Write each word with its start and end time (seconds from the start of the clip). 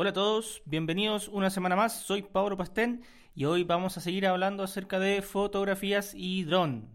Hola 0.00 0.10
a 0.10 0.12
todos, 0.12 0.62
bienvenidos 0.64 1.26
una 1.26 1.50
semana 1.50 1.74
más. 1.74 1.92
Soy 1.92 2.22
Pablo 2.22 2.56
Pastén 2.56 3.02
y 3.34 3.46
hoy 3.46 3.64
vamos 3.64 3.96
a 3.96 4.00
seguir 4.00 4.28
hablando 4.28 4.62
acerca 4.62 5.00
de 5.00 5.22
fotografías 5.22 6.12
y 6.14 6.44
dron. 6.44 6.88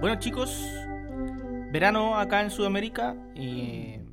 Bueno 0.00 0.20
chicos, 0.20 0.64
verano 1.72 2.16
acá 2.16 2.40
en 2.42 2.52
Sudamérica 2.52 3.16
eh, 3.34 4.06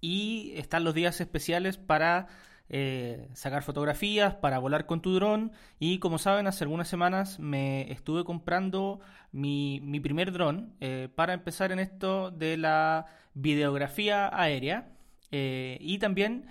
y 0.00 0.52
están 0.54 0.84
los 0.84 0.94
días 0.94 1.20
especiales 1.20 1.78
para 1.78 2.28
eh, 2.70 3.28
sacar 3.34 3.62
fotografías, 3.62 4.34
para 4.36 4.58
volar 4.58 4.86
con 4.86 5.02
tu 5.02 5.14
dron. 5.14 5.52
Y 5.78 5.98
como 5.98 6.18
saben, 6.18 6.46
hace 6.46 6.64
algunas 6.64 6.88
semanas 6.88 7.38
me 7.38 7.90
estuve 7.92 8.24
comprando 8.24 9.00
mi, 9.32 9.80
primer 10.02 10.32
dron 10.32 10.74
eh, 10.80 11.08
para 11.14 11.34
empezar 11.34 11.72
en 11.72 11.78
esto 11.78 12.30
de 12.30 12.56
la 12.56 13.06
videografía 13.34 14.30
aérea 14.32 14.88
eh, 15.30 15.78
y 15.80 15.98
también 15.98 16.46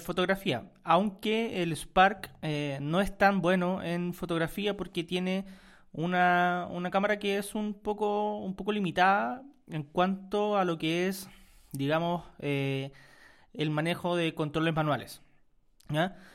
fotografía. 0.00 0.70
Aunque 0.84 1.62
el 1.62 1.72
Spark 1.74 2.30
no 2.82 3.00
es 3.00 3.16
tan 3.16 3.40
bueno 3.40 3.82
en 3.82 4.12
fotografía 4.12 4.76
porque 4.76 5.04
tiene 5.04 5.46
una, 5.92 6.68
una 6.70 6.90
cámara 6.90 7.18
que 7.18 7.38
es 7.38 7.54
un 7.54 7.72
poco, 7.72 8.36
un 8.38 8.54
poco 8.54 8.72
limitada 8.72 9.42
en 9.70 9.84
cuanto 9.84 10.58
a 10.58 10.66
lo 10.66 10.76
que 10.76 11.08
es, 11.08 11.30
digamos, 11.72 12.24
el 12.40 13.70
manejo 13.70 14.16
de 14.16 14.34
controles 14.34 14.74
manuales. 14.74 15.22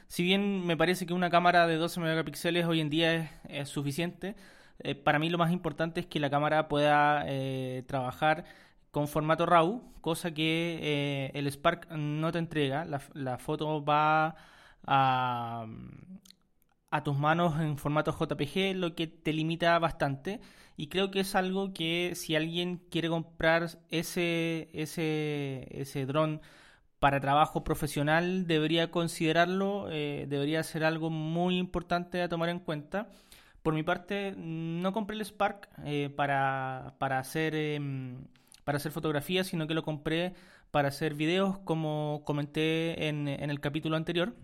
Si 0.07 0.23
bien 0.23 0.65
me 0.65 0.77
parece 0.77 1.05
que 1.05 1.13
una 1.13 1.29
cámara 1.29 1.67
de 1.67 1.77
12 1.77 1.99
megapíxeles 1.99 2.65
hoy 2.65 2.81
en 2.81 2.89
día 2.89 3.31
es, 3.47 3.69
suficiente, 3.69 4.35
eh, 4.79 4.95
para 4.95 5.19
mí 5.19 5.29
lo 5.29 5.37
más 5.37 5.51
importante 5.51 6.01
es 6.01 6.05
que 6.07 6.19
la 6.19 6.29
cámara 6.29 6.67
pueda 6.67 7.23
eh, 7.27 7.83
trabajar 7.87 8.45
con 8.91 9.07
formato 9.07 9.45
RAW, 9.45 9.81
cosa 10.01 10.31
que 10.33 10.79
eh, 10.81 11.31
el 11.33 11.47
Spark 11.47 11.89
no 11.91 12.31
te 12.31 12.39
entrega. 12.39 12.85
La, 12.85 13.37
foto 13.37 13.83
va 13.83 14.35
a, 14.85 15.65
a, 16.91 17.03
tus 17.03 17.17
manos 17.17 17.59
en 17.59 17.77
formato 17.77 18.11
JPG, 18.17 18.75
lo 18.75 18.95
que 18.95 19.07
te 19.07 19.33
limita 19.33 19.77
bastante. 19.79 20.39
Y 20.77 20.87
creo 20.87 21.11
que 21.11 21.21
es 21.21 21.35
algo 21.35 21.73
que 21.73 22.13
si 22.15 22.35
alguien 22.35 22.77
quiere 22.89 23.09
comprar 23.09 23.69
ese, 23.89 24.69
ese, 24.73 25.67
ese 25.71 26.05
dron 26.05 26.41
para 27.05 27.19
trabajo 27.19 27.63
profesional 27.63 28.47
debería 28.47 28.89
considerarlo, 28.89 29.91
eh, 29.91 30.25
debería 30.27 30.63
ser 30.63 30.83
algo 30.83 31.11
muy 31.11 31.59
importante 31.59 32.19
a 32.23 32.29
tomar 32.29 32.49
en 32.49 32.57
cuenta. 32.57 33.09
Por 33.61 33.75
mi 33.75 33.83
parte, 33.83 34.33
no 34.35 34.91
compré 34.91 35.15
el 35.15 35.23
Spark 35.23 35.69
eh, 35.83 36.09
para, 36.09 36.95
para, 36.97 37.19
hacer, 37.19 37.53
em, 37.53 38.25
para 38.63 38.77
hacer 38.77 38.91
fotografías, 38.91 39.45
sino 39.45 39.67
que 39.67 39.75
lo 39.75 39.83
compré 39.83 40.33
para 40.71 40.87
hacer 40.87 41.13
videos, 41.13 41.59
como 41.59 42.23
comenté 42.25 43.07
en, 43.07 43.27
en 43.27 43.51
el 43.51 43.59
capítulo 43.59 43.97
anterior. 43.97 44.35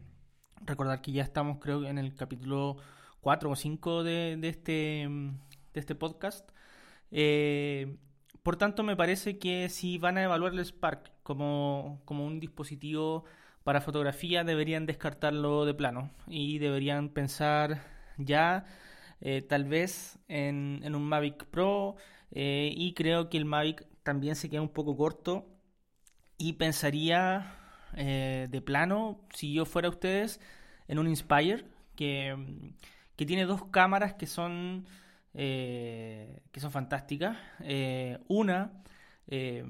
Recordar 0.64 1.02
que 1.02 1.14
ya 1.14 1.24
estamos, 1.24 1.58
creo, 1.58 1.84
en 1.86 1.98
el 1.98 2.14
capítulo 2.14 2.78
4 3.22 3.50
o 3.50 3.56
5 3.56 4.04
de, 4.04 4.38
de, 4.38 4.50
este, 4.50 5.08
de 5.74 5.80
este 5.80 5.96
podcast. 5.96 6.48
Eh, 7.10 7.98
por 8.44 8.58
tanto, 8.58 8.84
me 8.84 8.96
parece 8.96 9.38
que 9.38 9.70
si 9.70 9.98
van 9.98 10.18
a 10.18 10.24
evaluar 10.24 10.54
el 10.54 10.66
Spark 10.66 11.12
como, 11.24 12.02
un 12.08 12.40
dispositivo 12.40 13.26
para 13.64 13.82
fotografía, 13.82 14.44
deberían 14.44 14.86
descartarlo 14.86 15.66
de 15.66 15.74
plano 15.74 16.12
y 16.28 16.58
deberían 16.60 17.10
pensar 17.10 17.84
ya 18.18 18.66
eh, 19.22 19.42
tal 19.42 19.66
vez 19.66 20.20
en, 20.28 20.84
un 20.96 21.04
Mavic 21.04 21.46
Pro 21.46 21.96
eh, 22.32 22.74
y 22.76 22.94
creo 22.94 23.30
que 23.30 23.38
el 23.38 23.46
Mavic 23.46 23.86
también 24.04 24.36
se 24.36 24.50
queda 24.50 24.62
un 24.62 24.70
poco 24.70 24.98
corto 24.98 25.48
y 26.38 26.54
pensaría 26.54 27.56
eh, 27.96 28.48
de 28.50 28.62
plano, 28.62 29.22
si 29.34 29.54
yo 29.54 29.66
fuera 29.66 29.90
ustedes, 29.90 30.40
en 30.88 30.98
un 30.98 31.08
Inspire 31.08 31.66
que, 31.96 32.36
que 33.16 33.26
tiene 33.26 33.46
dos 33.46 33.66
cámaras 33.66 34.16
que 34.16 34.26
son 34.26 34.88
eh, 35.34 36.42
que 36.52 36.60
son 36.60 36.72
fantásticas. 36.72 37.38
Eh, 37.62 38.20
una, 38.28 38.84
eh, 39.28 39.66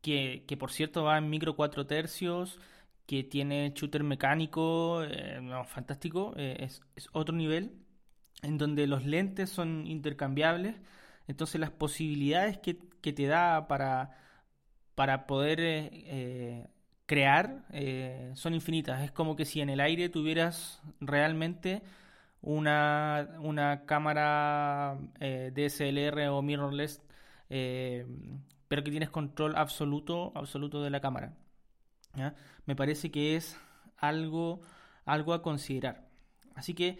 que, 0.00 0.56
por 0.58 0.72
cierto 0.72 1.04
va 1.04 1.18
en 1.18 1.30
micro 1.30 1.56
4 1.56 1.86
tercios, 1.86 2.58
que 3.06 3.24
tiene 3.24 3.72
shooter 3.74 4.04
mecánico, 4.04 5.02
fantástico, 5.66 6.34
es, 6.36 6.80
otro 7.12 7.34
nivel, 7.36 7.72
en 8.42 8.58
donde 8.58 8.86
los 8.86 9.04
lentes 9.04 9.50
son 9.50 9.86
intercambiables, 9.86 10.76
entonces 11.28 11.60
las 11.60 11.70
posibilidades 11.70 12.58
que, 12.58 12.78
que 13.00 13.12
te 13.12 13.26
da 13.26 13.68
para, 13.68 14.16
para 14.94 15.26
poder 15.26 16.70
crear 17.06 17.66
son 18.34 18.54
infinitas. 18.54 19.02
Es 19.02 19.12
como 19.12 19.36
que 19.36 19.44
si 19.44 19.60
en 19.60 19.70
el 19.70 19.80
aire 19.80 20.08
tuvieras 20.08 20.82
realmente 21.00 21.82
una, 22.42 23.28
una 23.40 23.86
cámara 23.86 24.98
eh, 25.20 25.52
DSLR 25.54 26.28
o 26.28 26.42
mirrorless, 26.42 27.02
eh, 27.50 28.06
pero 28.68 28.82
que 28.82 28.90
tienes 28.90 29.10
control 29.10 29.54
absoluto, 29.56 30.32
absoluto 30.34 30.82
de 30.82 30.90
la 30.90 31.00
cámara. 31.00 31.34
Me 32.66 32.76
parece 32.76 33.10
que 33.10 33.36
es 33.36 33.56
algo, 33.96 34.60
algo 35.06 35.32
a 35.32 35.42
considerar. 35.42 36.08
Así 36.54 36.74
que 36.74 36.98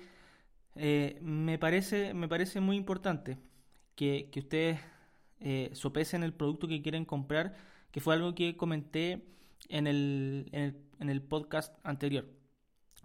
eh, 0.76 1.19
me, 1.20 1.58
parece, 1.58 2.14
me 2.14 2.28
parece 2.28 2.60
muy 2.60 2.76
importante 2.76 3.38
que, 3.97 4.31
ustedes 4.36 4.81
sopesen 5.76 6.22
el 6.22 6.32
producto 6.32 6.69
que 6.69 6.82
quieren 6.82 7.04
comprar, 7.04 7.56
que 7.91 8.00
fue 8.00 8.14
algo 8.14 8.34
que 8.34 8.56
comenté 8.56 9.26
en 9.69 9.86
el, 9.86 10.48
en 10.52 10.62
el, 10.62 10.76
en 11.00 11.10
el 11.10 11.20
podcast 11.20 11.75
anterior. 11.84 12.41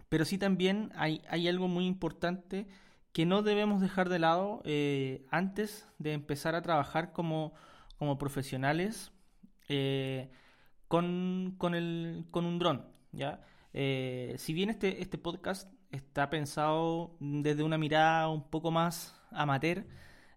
Pero 0.08 0.24
sí 0.24 0.38
también 0.38 0.90
hay, 0.94 1.20
algo 1.48 1.68
muy 1.68 1.86
importante 1.86 2.66
que 3.12 3.26
no 3.26 3.42
debemos 3.42 3.80
dejar 3.80 4.08
de 4.08 4.18
lado 4.18 4.62
eh, 4.64 5.26
antes 5.30 5.88
de 5.98 6.12
empezar 6.12 6.54
a 6.54 6.62
trabajar 6.62 7.12
como, 7.12 7.52
profesionales 8.18 9.12
eh, 9.68 10.30
con, 10.86 11.54
con, 11.58 11.74
el, 11.74 12.26
con 12.30 12.46
un 12.46 12.58
dron. 12.58 12.86
¿ya? 13.12 13.42
Eh, 13.74 14.34
si 14.38 14.54
bien 14.54 14.70
este, 14.70 15.02
este 15.02 15.18
podcast 15.18 15.70
está 15.90 16.30
pensado 16.30 17.16
desde 17.20 17.62
una 17.62 17.76
mirada 17.76 18.28
un 18.28 18.48
poco 18.48 18.70
más 18.70 19.20
amateur, 19.30 19.86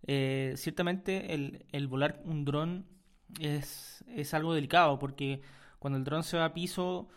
ciertamente 0.06 1.34
el, 1.34 1.66
el, 1.72 1.88
volar 1.88 2.22
un 2.26 2.44
dron 2.44 2.86
es, 3.40 4.04
es, 4.08 4.34
algo 4.34 4.54
delicado 4.54 4.98
porque 5.00 5.42
cuando 5.80 5.98
el 5.98 6.04
dron 6.04 6.24
se 6.24 6.38
va 6.38 6.46
a 6.46 6.54
piso 6.54 7.08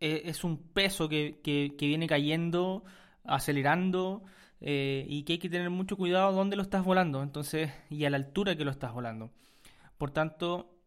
eh, 0.00 0.22
es 0.26 0.44
un 0.44 0.58
peso 0.58 1.08
que, 1.08 1.40
que, 1.42 1.86
viene 1.86 2.06
cayendo, 2.06 2.84
acelerando, 3.24 4.22
eh, 4.60 5.04
y 5.08 5.24
que 5.24 5.34
hay 5.34 5.38
que 5.38 5.48
tener 5.50 5.70
mucho 5.70 5.96
cuidado 5.96 6.32
dónde 6.32 6.56
lo 6.56 6.62
estás 6.62 6.84
volando, 6.84 7.22
entonces, 7.22 7.70
y 7.90 8.04
a 8.04 8.10
la 8.10 8.16
altura 8.16 8.56
que 8.56 8.64
lo 8.64 8.70
estás 8.70 8.92
volando. 8.92 9.32
Por 9.98 10.10
tanto, 10.12 10.78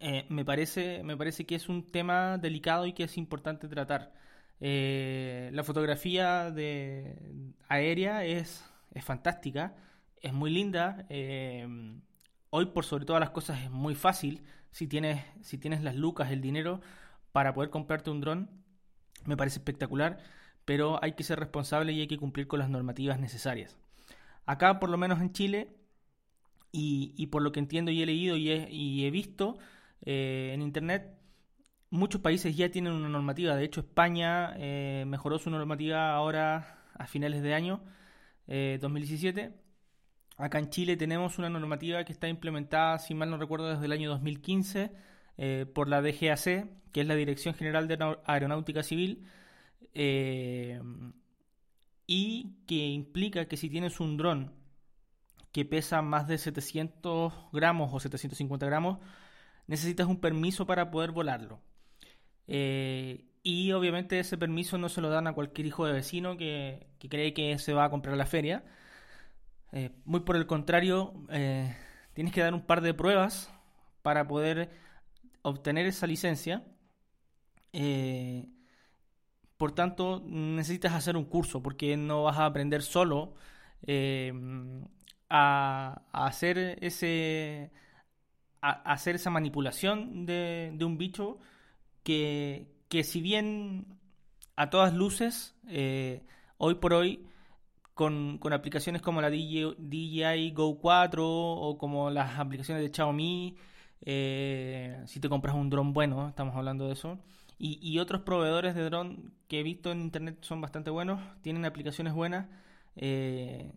eh, 0.00 0.26
me, 0.28 0.44
parece, 0.44 1.02
me 1.04 1.16
parece 1.16 1.46
que 1.46 1.54
es 1.54 1.68
un 1.68 1.90
tema 1.90 2.38
delicado 2.38 2.86
y 2.86 2.92
que 2.94 3.04
es 3.04 3.16
importante 3.18 3.68
tratar. 3.68 4.12
la 4.60 5.64
fotografía 5.64 6.50
de, 6.50 7.16
aérea 7.68 8.24
es, 8.24 8.64
es 8.94 9.04
fantástica, 9.04 9.74
es 10.20 10.32
muy 10.32 10.50
linda. 10.50 11.06
hoy, 12.50 12.66
por 12.66 12.84
sobre 12.84 13.04
todas 13.06 13.20
las 13.20 13.30
cosas, 13.30 13.62
es 13.62 13.70
muy 13.70 13.94
fácil. 13.94 14.42
Si 14.70 14.86
tienes, 14.86 15.24
si 15.42 15.58
tienes 15.58 15.82
las 15.82 15.96
lucas, 15.96 16.30
el 16.30 16.40
dinero, 16.40 16.80
para 17.32 17.54
poder 17.54 17.70
comprarte 17.70 18.10
un 18.10 18.20
dron 18.20 18.62
me 19.24 19.36
parece 19.36 19.58
espectacular, 19.58 20.18
pero 20.64 21.02
hay 21.02 21.12
que 21.12 21.24
ser 21.24 21.38
responsable 21.38 21.92
y 21.92 22.00
hay 22.00 22.08
que 22.08 22.18
cumplir 22.18 22.46
con 22.46 22.58
las 22.58 22.70
normativas 22.70 23.18
necesarias. 23.18 23.78
Acá, 24.46 24.80
por 24.80 24.90
lo 24.90 24.98
menos 24.98 25.20
en 25.20 25.32
Chile, 25.32 25.76
y, 26.72 27.26
por 27.26 27.42
lo 27.42 27.52
que 27.52 27.60
entiendo 27.60 27.90
y 27.90 28.02
he 28.02 28.06
leído 28.06 28.36
y 28.36 29.04
he, 29.04 29.10
visto 29.10 29.58
eh, 30.02 30.52
en 30.54 30.62
internet, 30.62 31.18
muchos 31.90 32.20
países 32.22 32.56
ya 32.56 32.70
tienen 32.70 32.94
una 32.94 33.08
normativa. 33.08 33.54
De 33.54 33.64
hecho, 33.64 33.80
España 33.80 34.54
eh, 34.56 35.04
mejoró 35.06 35.38
su 35.38 35.50
normativa 35.50 36.14
ahora 36.14 36.78
a 36.94 37.06
finales 37.06 37.42
de 37.42 37.54
año 37.54 37.82
2017. 38.46 39.40
Eh, 39.40 39.52
Acá 40.38 40.58
en 40.58 40.70
Chile 40.70 40.96
tenemos 40.96 41.38
una 41.38 41.50
normativa 41.50 42.04
que 42.04 42.12
está 42.12 42.26
implementada, 42.26 42.98
si 42.98 43.14
mal 43.14 43.30
no 43.30 43.36
recuerdo, 43.36 43.68
desde 43.68 43.84
el 43.84 43.92
año 43.92 44.08
2015 44.08 44.90
eh, 45.38 45.66
por 45.72 45.88
la 45.88 46.02
DGAC, 46.02 46.68
que 46.92 47.00
es 47.00 47.06
la 47.06 47.14
Dirección 47.14 47.54
General 47.54 47.88
de 47.88 48.16
Aeronáutica 48.26 48.82
Civil, 48.82 49.26
eh, 49.94 50.80
y 52.06 52.56
que 52.66 52.88
implica 52.88 53.46
que 53.46 53.56
si 53.56 53.70
tienes 53.70 54.00
un 54.00 54.16
dron 54.16 54.52
que 55.52 55.64
pesa 55.64 56.02
más 56.02 56.26
de 56.28 56.38
700 56.38 57.32
gramos 57.52 57.92
o 57.92 58.00
750 58.00 58.66
gramos, 58.66 58.98
necesitas 59.66 60.06
un 60.06 60.20
permiso 60.20 60.66
para 60.66 60.90
poder 60.90 61.12
volarlo. 61.12 61.60
Eh, 62.46 63.24
y 63.42 63.72
obviamente 63.72 64.18
ese 64.18 64.38
permiso 64.38 64.78
no 64.78 64.88
se 64.88 65.00
lo 65.00 65.08
dan 65.08 65.26
a 65.26 65.32
cualquier 65.34 65.66
hijo 65.66 65.86
de 65.86 65.92
vecino 65.92 66.36
que, 66.36 66.86
que 66.98 67.08
cree 67.08 67.34
que 67.34 67.58
se 67.58 67.72
va 67.72 67.84
a 67.84 67.90
comprar 67.90 68.16
la 68.16 68.26
feria. 68.26 68.64
muy 70.04 70.20
por 70.20 70.36
el 70.36 70.46
contrario, 70.46 71.14
tienes 72.14 72.32
que 72.32 72.42
dar 72.42 72.54
un 72.54 72.66
par 72.66 72.82
de 72.82 72.94
pruebas 72.94 73.52
para 74.02 74.28
poder 74.28 74.70
obtener 75.42 75.86
esa 75.86 76.06
licencia. 76.06 76.64
por 79.56 79.72
tanto, 79.72 80.22
necesitas 80.26 80.92
hacer 80.92 81.16
un 81.16 81.24
curso 81.24 81.62
porque 81.62 81.96
no 81.96 82.24
vas 82.24 82.38
a 82.38 82.46
aprender 82.46 82.82
solo 82.82 83.34
a, 85.30 86.02
hacer 86.12 86.78
ese 86.82 87.70
a, 88.60 88.70
hacer 88.92 89.16
esa 89.16 89.30
manipulación 89.30 90.26
de, 90.26 90.76
un 90.82 90.98
bicho 90.98 91.38
que, 92.02 92.68
que, 92.88 93.04
si 93.04 93.20
bien 93.22 93.98
a 94.56 94.70
todas 94.70 94.92
luces 94.94 95.56
eh, 95.68 96.22
hoy 96.58 96.76
por 96.76 96.92
hoy 96.94 97.26
con, 97.94 98.40
aplicaciones 98.52 99.02
como 99.02 99.20
la 99.20 99.30
DJI, 99.30 100.52
Go 100.52 100.78
4 100.78 101.26
o 101.26 101.78
como 101.78 102.10
las 102.10 102.38
aplicaciones 102.38 102.82
de 102.82 102.94
Xiaomi 102.94 103.56
eh, 104.02 105.02
si 105.06 105.20
te 105.20 105.28
compras 105.28 105.54
un 105.54 105.70
dron 105.70 105.92
bueno 105.92 106.28
estamos 106.28 106.54
hablando 106.56 106.86
de 106.86 106.92
eso 106.92 107.18
y, 107.58 108.00
otros 108.00 108.22
proveedores 108.22 108.74
de 108.74 108.82
dron 108.82 109.34
que 109.46 109.60
he 109.60 109.62
visto 109.62 109.92
en 109.92 110.00
internet 110.00 110.38
son 110.40 110.60
bastante 110.60 110.90
buenos 110.90 111.20
tienen 111.42 111.64
aplicaciones 111.64 112.12
buenas 112.12 112.48
eh, 112.96 113.72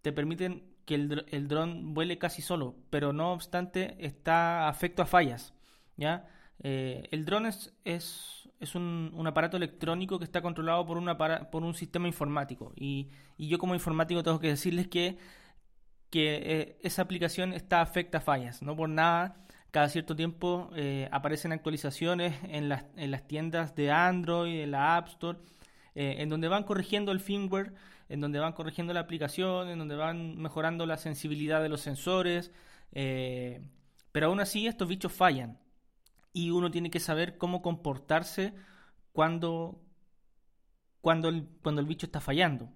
te 0.00 0.12
permiten 0.12 0.62
que 0.86 0.94
el, 0.94 1.48
dron 1.48 1.92
vuele 1.92 2.16
casi 2.16 2.40
solo, 2.40 2.76
pero 2.90 3.12
no 3.12 3.32
obstante 3.32 3.96
está 3.98 4.68
afecto 4.68 5.02
a 5.02 5.06
fallas. 5.06 5.52
¿ya? 5.96 6.28
Eh, 6.62 7.08
el 7.10 7.24
dron 7.24 7.46
es, 7.46 7.74
un, 8.74 9.24
aparato 9.26 9.56
electrónico 9.56 10.18
que 10.18 10.24
está 10.24 10.40
controlado 10.40 10.86
por, 10.86 11.62
un 11.64 11.74
sistema 11.74 12.06
informático. 12.06 12.72
Y, 12.76 13.10
yo 13.36 13.58
como 13.58 13.74
informático 13.74 14.22
tengo 14.22 14.38
que 14.38 14.48
decirles 14.48 14.86
que, 14.86 15.18
que 16.08 16.36
eh, 16.36 16.78
esa 16.82 17.02
aplicación 17.02 17.52
está 17.52 17.80
afecta 17.80 18.18
a 18.18 18.20
fallas. 18.20 18.62
No 18.62 18.76
por 18.76 18.88
nada, 18.88 19.44
cada 19.76 19.90
cierto 19.90 20.16
tiempo 20.16 20.70
eh, 20.74 21.06
aparecen 21.12 21.52
actualizaciones 21.52 22.34
en 22.44 22.70
las, 22.70 22.86
en 22.96 23.10
las 23.10 23.28
tiendas 23.28 23.74
de 23.74 23.90
Android, 23.90 24.62
en 24.62 24.70
la 24.70 24.96
App 24.96 25.08
Store, 25.08 25.38
en 25.94 26.28
donde 26.30 26.48
van 26.48 26.64
corrigiendo 26.64 27.12
el 27.12 27.20
firmware 27.20 27.72
en 28.08 28.20
donde 28.20 28.38
van 28.38 28.52
corrigiendo 28.52 28.92
la 28.92 29.00
aplicación, 29.00 29.68
en 29.68 29.78
donde 29.78 29.96
van 29.96 30.36
mejorando 30.38 30.86
la 30.86 30.96
sensibilidad 30.96 31.62
de 31.62 31.68
los 31.68 31.80
sensores, 31.80 32.52
eh, 32.92 33.60
pero 34.12 34.28
aún 34.28 34.40
así 34.40 34.66
estos 34.66 34.88
bichos 34.88 35.12
fallan 35.12 35.58
y 36.32 36.50
uno 36.50 36.70
tiene 36.70 36.90
que 36.90 37.00
saber 37.00 37.38
cómo 37.38 37.62
comportarse 37.62 38.54
cuando, 39.12 39.80
cuando, 41.00 41.28
el, 41.28 41.48
cuando 41.62 41.80
el 41.80 41.86
bicho 41.86 42.06
está 42.06 42.20
fallando. 42.20 42.68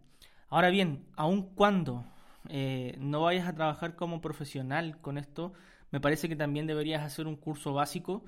Ahora 0.49 0.71
bien, 0.71 1.07
aun 1.17 1.55
cuando 1.55 2.05
eh, 2.49 2.97
no 2.99 3.23
vayas 3.23 3.47
a 3.47 3.55
trabajar 3.55 3.95
como 3.95 4.21
profesional 4.21 5.01
con 5.01 5.19
esto, 5.19 5.53
me 5.91 6.01
parece 6.01 6.29
que 6.29 6.37
también 6.37 6.67
deberías 6.67 7.03
hacer 7.03 7.27
un 7.27 7.37
curso 7.37 7.73
básico 7.73 8.25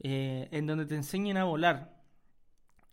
eh, 0.00 0.48
en 0.50 0.66
donde 0.66 0.86
te 0.86 0.94
enseñen 0.94 1.36
a 1.36 1.44
volar 1.44 1.94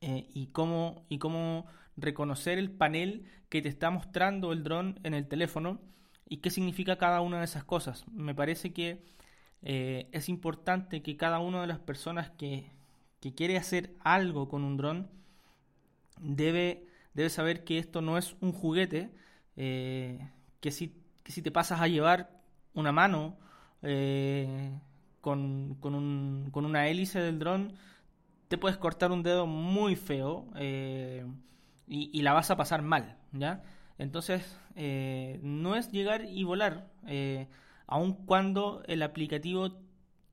y 0.05 0.47
cómo, 0.47 1.05
y 1.07 1.17
cómo 1.17 1.65
reconocer 1.95 2.57
el 2.57 2.71
panel 2.71 3.25
que 3.47 3.61
te 3.61 3.69
está 3.69 3.89
mostrando 3.89 4.51
el 4.51 4.63
dron 4.63 4.99
en 5.03 5.13
el 5.13 5.27
teléfono 5.27 5.79
y 6.27 6.37
qué 6.37 6.49
significa 6.49 6.97
cada 6.97 7.21
una 7.21 7.39
de 7.39 7.45
esas 7.45 7.63
cosas. 7.63 8.05
Me 8.11 8.33
parece 8.35 8.73
que 8.73 9.03
eh, 9.61 10.09
es 10.11 10.29
importante 10.29 11.01
que 11.01 11.17
cada 11.17 11.39
una 11.39 11.61
de 11.61 11.67
las 11.67 11.79
personas 11.79 12.31
que, 12.31 12.71
quiere 13.37 13.55
hacer 13.55 13.95
algo 14.01 14.49
con 14.49 14.65
un 14.65 14.75
dron 14.75 15.09
debe, 16.19 16.87
debe 17.13 17.29
saber 17.29 17.63
que 17.63 17.77
esto 17.77 18.01
no 18.01 18.17
es 18.17 18.35
un 18.41 18.51
juguete, 18.51 19.11
eh, 19.55 20.29
que, 20.59 20.71
si, 20.71 20.93
si 21.23 21.41
te 21.41 21.51
pasas 21.51 21.79
a 21.79 21.87
llevar 21.87 22.41
una 22.73 22.91
mano 22.91 23.37
eh, 23.83 24.71
con, 25.21 25.75
con, 25.79 25.95
un, 25.95 26.49
con, 26.51 26.65
una 26.65 26.87
hélice 26.87 27.19
del 27.19 27.39
dron, 27.39 27.73
te 28.47 28.57
puedes 28.57 28.77
cortar 28.77 29.11
un 29.11 29.23
dedo 29.23 29.45
muy 29.45 29.95
feo 29.95 30.47
y, 31.87 32.21
la 32.21 32.33
vas 32.33 32.51
a 32.51 32.57
pasar 32.57 32.81
mal, 32.81 33.17
¿ya? 33.31 33.63
Entonces, 33.97 34.57
eh, 34.75 35.39
no 35.43 35.75
es 35.75 35.91
llegar 35.91 36.25
y 36.25 36.43
volar, 36.43 36.89
eh, 37.07 37.47
aun 37.87 38.13
cuando 38.25 38.83
el 38.87 39.03
aplicativo 39.03 39.77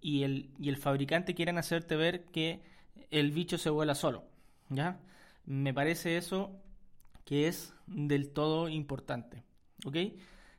y 0.00 0.22
el, 0.22 0.50
y 0.58 0.68
el 0.68 0.76
fabricante 0.76 1.34
quieran 1.34 1.58
hacerte 1.58 1.96
ver 1.96 2.24
que 2.26 2.62
el 3.10 3.32
bicho 3.32 3.58
se 3.58 3.70
vuela 3.70 3.94
solo, 3.94 4.24
¿ya? 4.70 5.00
Me 5.44 5.74
parece 5.74 6.16
eso 6.16 6.52
que 7.24 7.48
es 7.48 7.74
del 7.86 8.30
todo 8.30 8.68
importante, 8.68 9.44
¿ok? 9.84 9.96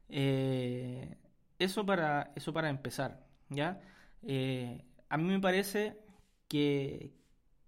Eh, 0.10 1.18
eso, 1.64 1.86
para, 1.86 2.32
eso 2.36 2.54
para 2.54 2.70
empezar, 2.70 3.26
¿ya? 3.50 3.82
a 5.10 5.18
mí 5.18 5.24
me 5.24 5.40
parece 5.40 5.98
que, 6.48 7.14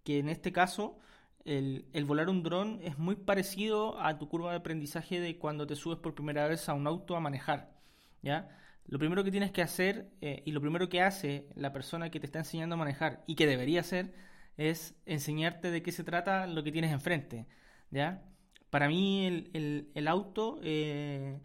que 0.04 0.20
en 0.20 0.30
este 0.30 0.52
caso 0.52 1.00
el, 1.46 2.06
volar 2.06 2.30
un 2.30 2.44
dron 2.44 2.80
es 2.84 2.98
muy 2.98 3.16
parecido 3.16 4.00
a 4.00 4.18
tu 4.18 4.30
curva 4.30 4.52
de 4.52 4.58
aprendizaje 4.58 5.20
de 5.20 5.38
cuando 5.38 5.68
te 5.68 5.76
subes 5.76 6.00
por 6.00 6.16
primera 6.16 6.48
vez 6.48 6.70
a 6.70 6.74
un 6.74 6.88
auto 6.88 7.16
a 7.16 7.20
manejar. 7.20 7.74
¿ya? 8.22 8.50
Lo 8.86 9.00
primero 9.00 9.24
que 9.24 9.32
tienes 9.32 9.52
que 9.52 9.62
hacer 9.62 10.10
eh, 10.22 10.42
y 10.46 10.52
lo 10.52 10.62
primero 10.62 10.90
que 10.90 11.02
hace 11.02 11.48
la 11.56 11.74
persona 11.74 12.10
que 12.10 12.20
te 12.20 12.26
está 12.26 12.40
enseñando 12.40 12.76
a 12.76 12.78
manejar 12.78 13.24
y 13.28 13.36
que 13.36 13.48
debería 13.48 13.82
hacer 13.82 14.14
es 14.58 14.96
enseñarte 15.06 15.72
de 15.72 15.82
qué 15.82 15.92
se 15.92 16.04
trata 16.04 16.48
lo 16.48 16.64
que 16.64 16.72
tienes 16.72 16.92
enfrente. 16.92 17.48
¿ya? 17.92 18.24
Para 18.70 18.88
mí 18.88 19.50
el, 19.54 20.08
auto 20.08 20.60
eh, 20.64 21.40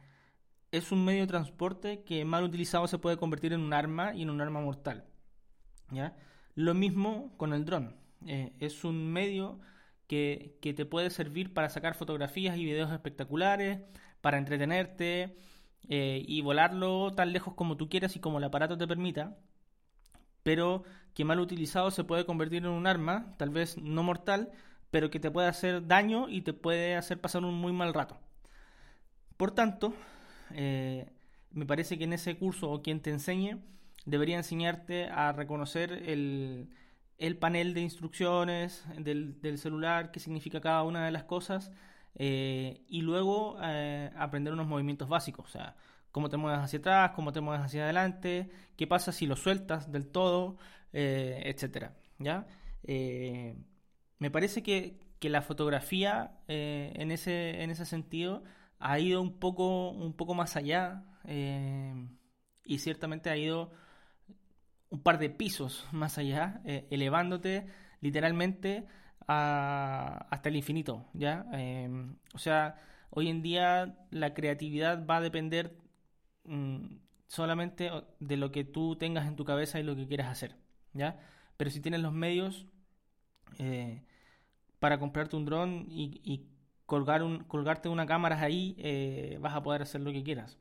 es 0.73 0.93
un 0.93 1.05
medio 1.05 1.23
de 1.23 1.26
transporte 1.26 2.03
que 2.05 2.25
mal 2.25 2.44
utilizado 2.44 2.87
se 2.87 2.99
puede 2.99 3.17
convertir 3.17 3.53
en 3.53 3.61
un 3.61 3.73
arma 3.73 4.15
y 4.15 4.23
en 4.23 4.31
un 4.31 4.41
arma 4.41 4.61
mortal. 4.61 5.05
¿ya? 5.91 6.17
Lo 6.55 6.75
mismo 6.75 7.37
con 7.37 7.53
el 7.53 7.65
dron. 7.65 7.97
Eh, 8.26 8.53
es 8.61 8.85
un 8.85 9.12
medio 9.12 9.61
que, 10.06 10.59
te 10.61 10.85
puede 10.85 11.11
servir 11.11 11.55
para 11.55 11.69
sacar 11.69 11.94
fotografías 11.94 12.56
y 12.56 12.65
videos 12.65 12.91
espectaculares, 12.93 13.81
para 14.20 14.38
entretenerte 14.38 15.37
eh, 15.88 16.25
y 16.26 16.41
volarlo 16.41 17.12
tan 17.14 17.32
lejos 17.32 17.55
como 17.55 17.76
tú 17.76 17.88
quieras 17.88 18.17
y 18.17 18.21
como 18.21 18.38
el 18.38 18.44
aparato 18.44 18.76
te 18.76 18.87
permita, 18.88 19.37
pero 20.43 20.82
que 21.14 21.25
mal 21.25 21.41
utilizado 21.41 21.91
se 21.91 22.05
puede 22.05 22.26
convertir 22.26 22.64
en 22.64 22.71
un 22.71 22.87
arma, 22.87 23.35
tal 23.38 23.50
vez 23.50 23.76
no 23.79 24.03
mortal, 24.03 24.50
pero 24.91 25.11
que 25.11 25.21
te 25.21 25.31
puede 25.31 25.49
hacer 25.49 25.87
daño 25.87 26.29
y 26.29 26.43
te 26.43 26.53
puede 26.53 26.97
hacer 26.97 27.21
pasar 27.21 27.44
un 27.44 27.55
muy 27.55 27.73
mal 27.73 27.94
rato. 27.94 28.19
Por 29.37 29.53
tanto, 29.53 29.94
eh, 30.55 31.11
me 31.50 31.67
parece 31.67 31.99
que 31.99 32.05
en 32.05 32.12
ese 32.12 32.37
curso 32.37 32.71
o 32.71 32.83
quien 32.83 33.00
te 33.00 33.11
enseñe 33.11 33.59
debería 34.05 34.37
enseñarte 34.37 35.07
a 35.07 35.33
reconocer 35.33 35.93
el, 35.93 36.69
el 37.19 37.37
panel 37.37 37.75
de 37.75 37.81
instrucciones 37.81 38.85
del, 38.97 39.40
del, 39.40 39.59
celular, 39.59 40.11
qué 40.11 40.21
significa 40.21 40.61
cada 40.61 40.83
una 40.83 41.05
de 41.05 41.11
las 41.11 41.25
cosas, 41.25 41.73
eh, 42.14 42.83
y 42.88 43.02
luego 43.02 43.59
eh, 43.62 44.11
aprender 44.17 44.52
unos 44.52 44.67
movimientos 44.67 45.09
básicos, 45.09 45.47
o 45.47 45.49
sea, 45.49 45.76
cómo 46.11 46.28
te 46.28 46.37
mueves 46.37 46.61
hacia 46.61 46.78
atrás, 46.78 47.12
cómo 47.14 47.33
te 47.33 47.40
mueves 47.40 47.64
hacia 47.64 47.85
adelante, 47.85 48.50
qué 48.76 48.87
pasa 48.87 49.12
si 49.12 49.26
lo 49.26 49.37
sueltas 49.37 49.93
del 49.93 50.07
todo, 50.09 50.57
etcétera, 50.93 51.95
¿ya? 52.19 52.47
me 54.19 54.31
parece 54.31 54.62
que, 54.62 54.99
que, 55.21 55.28
la 55.28 55.43
fotografía 55.43 56.33
en, 56.49 57.11
ese, 57.11 57.62
en 57.62 57.71
ese 57.71 57.85
sentido 57.85 58.43
ha 58.78 58.99
ido 58.99 59.20
un 59.20 59.38
poco, 59.38 59.90
un 59.90 60.12
poco 60.12 60.35
más 60.35 60.56
allá 60.56 61.04
y 62.64 62.78
ciertamente 62.78 63.30
ha 63.30 63.37
ido 63.37 63.73
un 64.90 65.02
par 65.02 65.18
de 65.18 65.30
pisos 65.30 65.87
más 65.92 66.18
allá, 66.18 66.61
eh, 66.64 66.87
elevándote 66.90 67.66
literalmente 68.00 68.87
hasta 69.26 70.49
el 70.49 70.56
infinito, 70.56 71.06
¿ya? 71.12 71.44
Em, 71.52 72.16
o 72.32 72.38
sea, 72.38 72.76
hoy 73.11 73.28
en 73.28 73.42
día 73.42 73.99
la 74.11 74.32
creatividad 74.32 75.06
va 75.06 75.16
a 75.18 75.20
depender 75.20 75.76
mm, 76.44 76.97
solamente 77.26 77.90
de 78.20 78.37
lo 78.38 78.50
que 78.52 78.64
tú 78.64 78.97
tengas 78.97 79.26
en 79.26 79.37
tu 79.37 79.44
cabeza 79.44 79.78
y 79.78 79.82
lo 79.82 79.97
que 79.97 80.06
quieras 80.08 80.28
hacer, 80.28 80.56
¿ya? 80.94 81.20
Pero 81.58 81.70
si 81.70 81.80
tienes 81.80 82.00
los 82.00 82.12
medios 82.12 82.66
eh, 83.58 84.02
para 84.78 84.99
comprarte 84.99 85.37
un 85.37 85.44
dron 85.44 85.87
y, 85.90 86.47
colgar 86.88 87.23
un, 87.23 87.45
colgarte 87.45 87.88
una 87.90 88.07
cámara 88.07 88.40
ahí, 88.40 88.75
eh, 88.78 89.38
vas 89.42 89.54
a 89.54 89.62
poder 89.62 89.83
hacer 89.83 90.00
lo 90.00 90.11
que 90.11 90.25
quieras. 90.25 90.59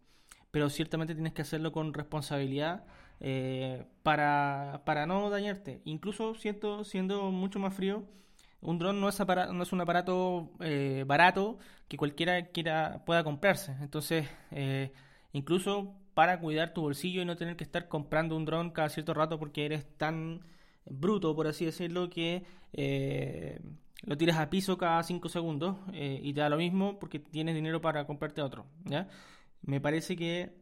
Pero 0.52 0.70
ciertamente 0.70 1.16
tienes 1.16 1.34
que 1.34 1.42
hacerlo 1.44 1.72
con 1.72 1.94
responsabilidad 1.94 2.86
eh, 3.22 3.86
para, 4.04 4.82
para 4.86 5.06
no 5.06 5.30
dañarte. 5.30 5.82
Incluso 5.86 6.36
siento, 6.36 6.84
siendo 6.84 7.32
mucho 7.32 7.60
más 7.60 7.74
frío, 7.74 8.04
un 8.62 8.78
dron 8.78 9.00
no 9.00 9.08
es, 9.08 9.18
no 9.54 9.64
es 9.64 9.72
un 9.72 9.82
aparato 9.82 10.52
eh, 10.60 11.06
barato 11.08 11.60
que 11.88 11.96
cualquiera 11.98 12.48
quiera 12.48 13.04
pueda 13.06 13.24
comprarse. 13.24 13.76
Entonces, 13.82 14.28
eh, 14.52 14.92
incluso 15.32 15.96
para 16.14 16.40
cuidar 16.42 16.74
tu 16.74 16.82
bolsillo 16.82 17.22
y 17.22 17.26
no 17.26 17.38
tener 17.38 17.56
que 17.56 17.64
estar 17.64 17.88
comprando 17.88 18.36
un 18.36 18.44
dron 18.44 18.72
cada 18.72 18.90
cierto 18.90 19.14
rato 19.14 19.40
porque 19.40 19.66
eres 19.66 19.88
tan 19.98 20.42
bruto, 20.90 21.36
por 21.36 21.48
así 21.48 21.66
decirlo, 21.66 22.10
que 22.10 22.44
lo 24.04 24.18
tiras 24.18 24.38
a 24.38 24.50
piso 24.50 24.78
cada 24.78 25.04
5 25.04 25.30
segundos 25.30 25.78
y 25.94 26.34
te 26.34 26.42
da 26.42 26.50
lo 26.50 26.58
mismo 26.58 27.00
porque 27.00 27.20
tienes 27.20 27.56
dinero 27.56 27.82
para 27.82 28.06
comprarte 28.06 28.42
otro. 28.42 28.66
¿ya? 28.86 29.08
me 29.62 29.82
parece 29.82 30.16
que, 30.16 30.54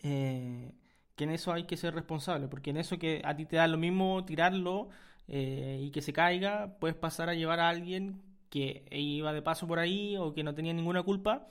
que 0.00 1.24
en 1.24 1.30
eso 1.30 1.52
hay 1.52 1.64
que 1.64 1.76
ser 1.76 1.94
responsable, 1.94 2.48
porque 2.48 2.70
en 2.70 2.76
eso 2.76 2.98
que 2.98 3.22
a 3.24 3.36
ti 3.36 3.46
te 3.46 3.56
da 3.56 3.66
lo 3.66 3.78
mismo 3.78 4.24
tirarlo 4.24 4.88
y 5.26 5.90
que 5.90 6.02
se 6.02 6.12
caiga, 6.12 6.78
puedes 6.78 6.96
pasar 6.96 7.28
a 7.28 7.34
llevar 7.34 7.60
a 7.60 7.68
alguien 7.68 8.22
que 8.50 8.84
iba 8.90 9.32
de 9.32 9.42
paso 9.42 9.66
por 9.66 9.78
ahí 9.78 10.16
o 10.16 10.32
que 10.32 10.42
no 10.44 10.54
tenía 10.54 10.72
ninguna 10.72 11.02
culpa 11.02 11.48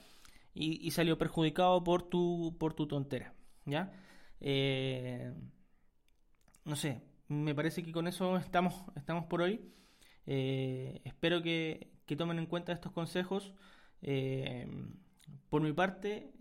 y, 0.54 0.90
salió 0.92 1.18
perjudicado 1.18 1.84
por 1.84 2.04
tu, 2.04 2.56
por 2.60 2.74
tu 2.74 2.88
tontera, 2.88 3.34
¿ya? 3.66 3.92
Eh, 4.40 5.32
no 6.66 6.76
sé, 6.76 7.02
me 7.28 7.56
parece 7.56 7.84
que 7.84 7.92
con 7.92 8.08
eso 8.08 8.38
estamos, 8.38 8.84
estamos 8.96 9.26
por 9.26 9.42
hoy. 9.42 9.62
Eh, 10.26 11.02
espero 11.06 11.42
que, 11.42 11.92
tomen 12.18 12.40
en 12.40 12.46
cuenta 12.46 12.72
estos 12.72 12.92
consejos. 12.92 13.54
Eh, 14.02 14.68
por 15.50 15.62
mi 15.62 15.74
parte, 15.74 16.32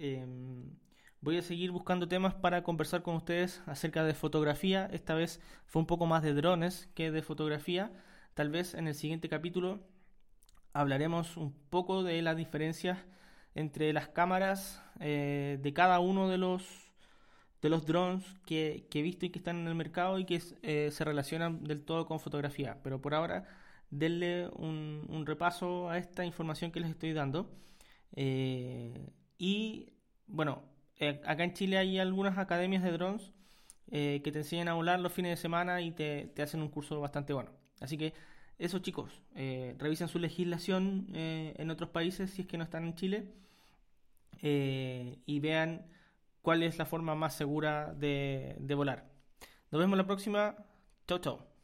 voy 1.21 1.39
a 1.39 1.43
seguir 1.43 1.71
buscando 1.71 2.09
temas 2.09 2.35
para 2.35 2.63
conversar 2.63 3.03
con 3.03 3.17
ustedes 3.17 3.63
acerca 3.67 4.05
de 4.05 4.15
fotografía. 4.15 4.89
Esta 4.93 5.15
vez 5.15 5.41
fue 5.67 5.81
un 5.81 5.87
poco 5.87 6.07
más 6.07 6.23
de 6.23 6.35
drones 6.35 6.89
que 6.95 7.11
de 7.11 7.23
fotografía. 7.23 7.93
Tal 8.35 8.51
vez 8.51 8.75
en 8.75 8.87
el 8.87 8.95
siguiente 8.95 9.29
capítulo 9.29 9.81
hablaremos 10.73 11.37
un 11.37 11.53
poco 11.71 12.03
de 12.03 12.21
las 12.23 12.37
diferencias 12.37 12.99
entre 13.55 13.93
las 13.95 14.09
cámaras 14.09 14.83
eh, 15.01 15.59
de 15.63 15.73
cada 15.73 15.99
uno 16.01 16.29
de 16.29 16.37
los 16.37 16.86
de 17.63 17.69
los 17.69 17.87
drones 17.87 18.25
que, 18.47 18.87
he 18.93 19.03
visto 19.03 19.27
y 19.27 19.31
que 19.31 19.39
están 19.39 19.59
en 19.59 19.69
el 19.69 19.75
mercado 19.75 20.19
y 20.19 20.25
que 20.25 20.41
eh, 20.63 20.91
se 20.93 21.05
relacionan 21.05 21.65
del 21.65 21.85
todo 21.85 22.07
con 22.07 22.21
fotografía. 22.21 22.79
Pero 22.83 23.01
por 23.01 23.15
ahora, 23.15 23.47
denle 23.91 24.49
un, 24.57 25.25
repaso 25.27 25.91
a 25.91 25.99
esta 25.99 26.25
información 26.25 26.71
que 26.71 26.81
les 26.81 26.91
estoy 26.91 27.13
dando. 27.13 27.51
Eh, 28.15 29.11
y 29.39 29.93
bueno, 30.27 30.63
acá 31.25 31.45
en 31.45 31.55
Chile 31.55 31.79
hay 31.79 31.99
algunas 31.99 32.39
academias 32.39 32.83
de 32.83 32.93
drones 32.93 33.33
que 33.89 34.31
te 34.33 34.39
enseñan 34.39 34.69
a 34.69 34.75
volar 34.75 34.99
los 34.99 35.13
fines 35.13 35.31
de 35.31 35.37
semana 35.37 35.81
y 35.81 35.93
te, 35.93 36.27
te 36.35 36.43
hacen 36.43 36.61
un 36.61 36.69
curso 36.69 37.01
bastante 37.01 37.33
bueno. 37.33 37.53
Así 37.81 37.97
que 37.97 38.15
eso 38.59 38.79
chicos, 38.79 39.21
eh, 39.35 39.75
revisen 39.79 40.09
su 40.09 40.19
legislación 40.19 41.09
eh, 41.15 41.55
en 41.59 41.71
otros 41.71 41.91
países 41.91 42.31
si 42.31 42.43
es 42.43 42.49
que 42.49 42.57
no 42.57 42.65
están 42.65 42.85
en 42.85 42.95
Chile 42.95 43.35
eh, 44.41 45.19
y 45.27 45.41
vean 45.41 45.87
cuál 46.47 46.63
es 46.63 46.79
la 46.79 46.87
forma 46.87 47.17
más 47.17 47.35
segura 47.35 47.93
de, 47.93 48.55
volar. 48.77 49.11
Nos 49.73 49.81
vemos 49.81 49.99
la 49.99 50.07
próxima. 50.07 50.55
Chau, 51.09 51.19
chau. 51.19 51.56